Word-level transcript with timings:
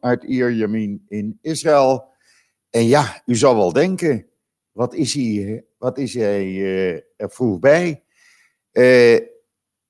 Uit 0.00 0.24
Ierjamin 0.24 1.04
in 1.08 1.38
Israël. 1.40 2.08
En 2.70 2.86
ja, 2.86 3.22
u 3.26 3.34
zal 3.34 3.56
wel 3.56 3.72
denken, 3.72 4.26
wat 4.72 4.94
is 4.94 5.14
hij, 5.14 5.64
wat 5.78 5.98
is 5.98 6.14
hij 6.14 6.44
uh, 6.44 6.92
er 6.92 7.30
vroeg 7.30 7.58
bij? 7.58 8.02
Uh, 8.72 9.18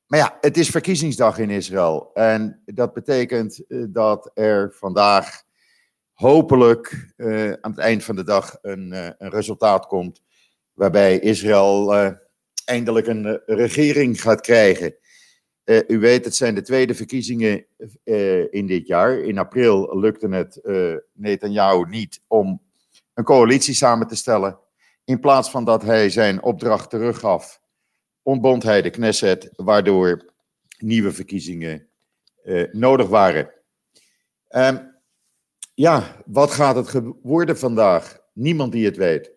maar 0.07 0.19
ja, 0.19 0.39
het 0.41 0.57
is 0.57 0.71
verkiezingsdag 0.71 1.39
in 1.39 1.51
Israël. 1.51 2.11
En 2.15 2.63
dat 2.65 2.93
betekent 2.93 3.65
dat 3.89 4.31
er 4.35 4.73
vandaag 4.75 5.43
hopelijk 6.13 7.13
aan 7.61 7.71
het 7.71 7.79
eind 7.79 8.05
van 8.05 8.17
de 8.17 8.25
dag 8.25 8.59
een, 8.63 8.93
een 8.93 9.31
resultaat 9.31 9.87
komt 9.87 10.23
waarbij 10.73 11.19
Israël 11.19 11.93
eindelijk 12.65 13.07
een 13.07 13.41
regering 13.47 14.21
gaat 14.23 14.41
krijgen. 14.41 14.95
Uh, 15.67 15.81
u 15.87 15.99
weet, 15.99 16.25
het 16.25 16.37
zijn 16.37 16.55
de 16.55 16.63
tweede 16.63 16.95
verkiezingen 16.95 17.67
uh, 18.05 18.53
in 18.53 18.67
dit 18.67 18.87
jaar. 18.87 19.19
In 19.19 19.39
april 19.39 19.99
lukte 19.99 20.29
het 20.29 20.61
uh, 20.63 20.97
Netanyahu 21.13 21.85
niet 21.89 22.21
om 22.27 22.63
een 23.15 23.25
coalitie 23.25 23.75
samen 23.75 24.07
te 24.07 24.17
stellen. 24.17 24.59
In 25.05 25.21
plaats 25.21 25.51
van 25.51 25.65
dat 25.65 25.83
hij 25.83 26.11
zijn 26.11 26.43
opdracht 26.43 26.91
teruggaf, 26.91 27.61
ontbond 28.23 28.63
hij 28.63 28.83
de 28.83 28.91
Knesset, 28.91 29.51
waardoor 29.57 30.33
nieuwe 30.79 31.13
verkiezingen 31.13 31.89
nodig 32.73 33.09
waren. 33.09 33.51
Um, 34.49 34.95
ja, 35.75 36.23
wat 36.27 36.51
gaat 36.51 36.77
het 36.77 37.03
worden 37.23 37.59
vandaag? 37.59 38.19
Niemand 38.33 38.73
die 38.73 38.85
het 38.85 38.97
weet. 38.97 39.36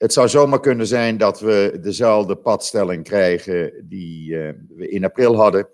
Het 0.00 0.12
zou 0.12 0.28
zomaar 0.28 0.60
kunnen 0.60 0.86
zijn 0.86 1.16
dat 1.16 1.40
we 1.40 1.78
dezelfde 1.80 2.36
padstelling 2.36 3.04
krijgen 3.04 3.88
die 3.88 4.30
uh, 4.30 4.52
we 4.68 4.88
in 4.88 5.04
april 5.04 5.36
hadden. 5.36 5.68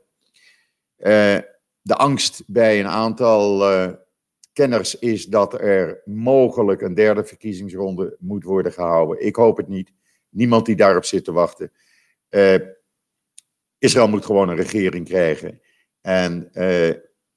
Uh, 0.98 1.38
de 1.80 1.94
angst 1.96 2.42
bij 2.46 2.80
een 2.80 2.86
aantal 2.86 3.72
uh, 3.72 3.92
kenners 4.52 4.98
is 4.98 5.26
dat 5.26 5.60
er 5.60 6.02
mogelijk 6.04 6.80
een 6.80 6.94
derde 6.94 7.24
verkiezingsronde 7.24 8.16
moet 8.18 8.44
worden 8.44 8.72
gehouden. 8.72 9.27
Ik 9.27 9.36
hoop 9.36 9.56
het 9.56 9.68
niet. 9.68 9.92
Niemand 10.28 10.66
die 10.66 10.77
daarop 10.77 11.05
zit 11.05 11.24
te 11.24 11.33
wachten. 11.33 11.72
Israël 13.78 14.08
moet 14.08 14.24
gewoon 14.24 14.48
een 14.48 14.56
regering 14.56 15.06
krijgen. 15.08 15.61
En 16.00 16.50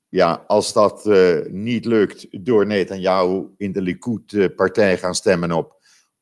ja, 0.08 0.44
als 0.48 0.74
dat 0.74 1.06
niet 1.50 1.86
lukt 1.86 2.46
door 2.46 2.66
Netanyahu 2.66 3.46
in 3.58 3.72
de 3.72 3.82
Likud-partij 3.82 4.98
gaan 4.98 5.16
stemmen 5.16 5.52
op 5.52 5.79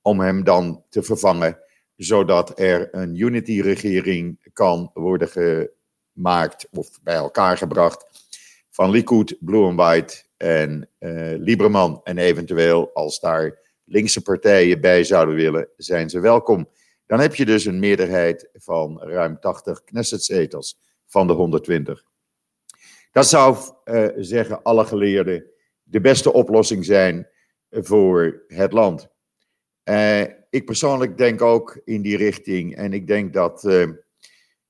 om 0.08 0.20
hem 0.20 0.44
dan 0.44 0.84
te 0.90 1.04
vervangen, 1.04 1.60
zodat 1.96 2.60
er 2.60 2.88
een 2.92 3.16
unity-regering 3.16 4.50
kan 4.54 4.92
worden 4.94 5.30
gemaakt 5.30 6.68
of 6.72 6.90
bij 7.04 7.16
elkaar 7.16 7.58
gebracht 7.58 8.06
van 8.70 8.90
Likud, 8.90 9.38
Blue 9.40 9.66
and 9.66 9.80
White 9.80 10.24
en 10.38 10.90
uh, 11.00 11.34
Lieberman. 11.38 12.02
En 12.04 12.18
eventueel, 12.18 12.90
als 12.94 13.20
daar 13.20 13.60
linkse 13.84 14.22
partijen 14.22 14.82
bij 14.82 15.04
zouden 15.04 15.36
willen, 15.36 15.70
zijn 15.78 16.10
ze 16.10 16.20
welkom. 16.20 16.70
Dan 17.06 17.20
heb 17.20 17.36
je 17.36 17.46
dus 17.46 17.66
een 17.66 17.80
meerderheid 17.80 18.50
van 18.54 19.02
ruim 19.02 19.40
80 19.40 19.84
Knesset-zetels 19.84 20.80
van 21.06 21.28
de 21.28 21.34
120. 21.34 22.04
Dat 23.12 23.28
zou, 23.28 23.58
uh, 23.86 24.08
zeggen 24.18 24.64
alle 24.64 24.86
geleerden, 24.86 25.46
de 25.84 26.02
beste 26.02 26.34
oplossing 26.34 26.86
zijn 26.86 27.28
voor 27.70 28.44
het 28.48 28.74
land. 28.74 29.16
Uh, 29.90 30.22
ik 30.50 30.66
persoonlijk 30.66 31.18
denk 31.18 31.42
ook 31.42 31.82
in 31.86 32.02
die 32.02 32.18
richting. 32.18 32.76
En 32.76 32.94
ik 32.94 33.08
denk 33.08 33.34
dat 33.34 33.64
uh, 33.64 33.90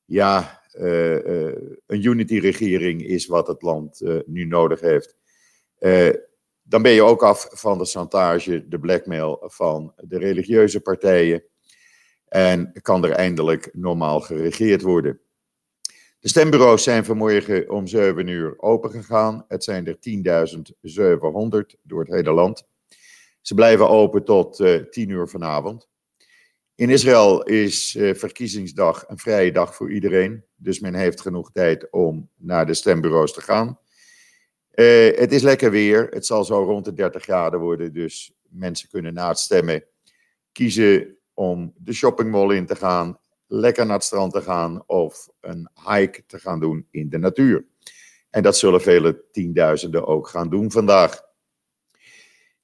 ja, 0.05 0.61
uh, 0.73 1.51
een 1.85 2.05
unity-regering 2.05 3.05
is 3.05 3.25
wat 3.25 3.47
het 3.47 3.61
land 3.61 4.01
nu 4.25 4.45
nodig 4.45 4.79
heeft. 4.79 5.17
dan 6.63 6.81
ben 6.81 6.91
je 6.91 7.03
ook 7.03 7.23
af 7.23 7.47
van 7.51 7.77
de 7.77 7.85
chantage, 7.85 8.67
de 8.67 8.79
blackmail 8.79 9.43
van 9.45 9.93
de 9.95 10.17
religieuze 10.17 10.81
partijen. 10.81 11.43
En 12.27 12.71
kan 12.81 13.05
er 13.05 13.11
eindelijk 13.11 13.69
normaal 13.73 14.19
geregeerd 14.19 14.81
worden. 14.81 15.19
De 16.19 16.29
stembureaus 16.29 16.83
zijn 16.83 17.05
vanmorgen 17.05 17.69
om 17.69 17.87
7 17.87 18.27
uur 18.27 18.53
opengegaan. 18.57 19.45
Het 19.47 19.63
zijn 19.63 19.87
er 19.87 19.97
10.700 21.75 21.79
door 21.81 21.99
het 21.99 22.13
hele 22.13 22.31
land. 22.31 22.67
Ze 23.47 23.53
blijven 23.53 23.89
open 23.89 24.23
tot 24.23 24.59
uh, 24.59 24.83
tien 24.83 25.09
uur 25.09 25.27
vanavond. 25.27 25.89
In 26.75 26.89
Israël 26.89 27.43
is 27.43 27.95
uh, 27.95 28.13
verkiezingsdag 28.13 29.03
een 29.07 29.17
vrije 29.17 29.51
dag 29.51 29.75
voor 29.75 29.91
iedereen. 29.91 30.43
Dus 30.55 30.79
men 30.79 30.93
heeft 30.93 31.21
genoeg 31.21 31.51
tijd 31.51 31.91
om 31.91 32.29
naar 32.35 32.65
de 32.65 32.73
stembureaus 32.73 33.33
te 33.33 33.41
gaan. 33.41 33.79
Uh, 34.73 35.17
het 35.17 35.31
is 35.31 35.41
lekker 35.41 35.71
weer. 35.71 36.07
Het 36.09 36.25
zal 36.25 36.43
zo 36.43 36.63
rond 36.63 36.85
de 36.85 36.93
30 36.93 37.23
graden 37.23 37.59
worden. 37.59 37.93
Dus 37.93 38.33
mensen 38.49 38.89
kunnen 38.89 39.13
na 39.13 39.27
het 39.27 39.39
stemmen 39.39 39.83
kiezen 40.51 41.17
om 41.33 41.73
de 41.77 41.93
shoppingmall 41.93 42.55
in 42.55 42.65
te 42.65 42.75
gaan. 42.75 43.19
Lekker 43.45 43.85
naar 43.85 43.95
het 43.95 44.03
strand 44.03 44.33
te 44.33 44.41
gaan. 44.41 44.83
Of 44.85 45.29
een 45.41 45.69
hike 45.89 46.23
te 46.25 46.39
gaan 46.39 46.59
doen 46.59 46.87
in 46.91 47.09
de 47.09 47.17
natuur. 47.17 47.65
En 48.29 48.43
dat 48.43 48.57
zullen 48.57 48.81
vele 48.81 49.23
tienduizenden 49.31 50.07
ook 50.07 50.27
gaan 50.27 50.49
doen 50.49 50.71
vandaag. 50.71 51.26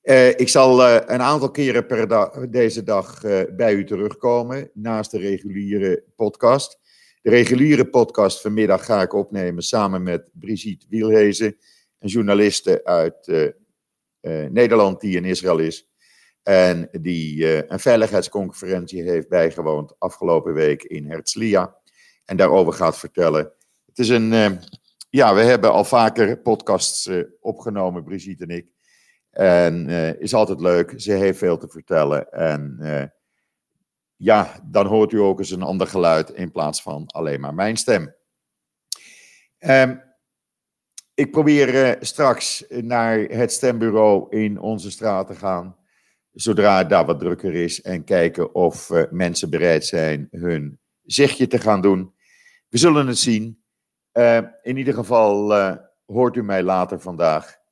Uh, 0.03 0.29
ik 0.29 0.49
zal 0.49 0.79
uh, 0.79 1.01
een 1.05 1.21
aantal 1.21 1.51
keren 1.51 1.85
per 1.85 2.07
dag, 2.07 2.47
deze 2.49 2.83
dag 2.83 3.23
uh, 3.23 3.41
bij 3.55 3.73
u 3.73 3.85
terugkomen, 3.85 4.69
naast 4.73 5.11
de 5.11 5.17
reguliere 5.17 6.03
podcast. 6.15 6.79
De 7.21 7.29
reguliere 7.29 7.89
podcast 7.89 8.41
vanmiddag 8.41 8.85
ga 8.85 9.01
ik 9.01 9.13
opnemen 9.13 9.63
samen 9.63 10.03
met 10.03 10.29
Brigitte 10.31 10.85
Wielhezen, 10.89 11.57
een 11.99 12.09
journaliste 12.09 12.83
uit 12.83 13.51
Nederland 14.49 15.01
die 15.01 15.15
in 15.15 15.25
Israël 15.25 15.57
is. 15.59 15.91
En 16.43 16.89
die 16.91 17.71
een 17.71 17.79
veiligheidsconferentie 17.79 19.03
heeft 19.03 19.29
bijgewoond 19.29 19.95
afgelopen 19.99 20.53
week 20.53 20.83
in 20.83 21.09
Herzliya. 21.09 21.77
En 22.25 22.37
daarover 22.37 22.73
gaat 22.73 22.97
vertellen. 22.97 23.51
Het 23.85 23.99
is 23.99 24.09
een, 24.09 24.59
ja, 25.09 25.35
we 25.35 25.41
hebben 25.41 25.71
al 25.71 25.85
vaker 25.85 26.37
podcasts 26.37 27.09
opgenomen, 27.39 28.03
Brigitte 28.03 28.43
en 28.43 28.49
ik. 28.49 28.72
En 29.33 29.89
uh, 29.89 30.19
is 30.19 30.33
altijd 30.33 30.59
leuk. 30.59 30.93
Ze 30.97 31.11
heeft 31.11 31.37
veel 31.37 31.57
te 31.57 31.67
vertellen. 31.67 32.31
En 32.31 32.77
uh, 32.81 33.03
ja, 34.15 34.59
dan 34.63 34.85
hoort 34.85 35.11
u 35.11 35.19
ook 35.19 35.39
eens 35.39 35.51
een 35.51 35.61
ander 35.61 35.87
geluid 35.87 36.29
in 36.29 36.51
plaats 36.51 36.81
van 36.81 37.05
alleen 37.07 37.39
maar 37.39 37.53
mijn 37.53 37.77
stem. 37.77 38.15
Um, 39.59 40.01
ik 41.13 41.31
probeer 41.31 41.73
uh, 41.73 41.91
straks 41.99 42.65
naar 42.69 43.19
het 43.19 43.51
stembureau 43.51 44.37
in 44.37 44.59
onze 44.59 44.91
straat 44.91 45.27
te 45.27 45.35
gaan. 45.35 45.77
Zodra 46.31 46.77
het 46.77 46.89
daar 46.89 47.05
wat 47.05 47.19
drukker 47.19 47.55
is. 47.55 47.81
En 47.81 48.03
kijken 48.03 48.55
of 48.55 48.89
mensen 49.09 49.49
bereid 49.49 49.85
zijn 49.85 50.27
hun 50.31 50.79
zichtje 51.03 51.47
te 51.47 51.59
gaan 51.59 51.81
doen. 51.81 52.13
We 52.69 52.77
zullen 52.77 53.07
het 53.07 53.17
zien. 53.17 53.63
in 54.61 54.77
ieder 54.77 54.93
geval 54.93 55.53
hoort 56.05 56.35
u 56.35 56.43
mij 56.43 56.63
later 56.63 56.99
vandaag 56.99 57.62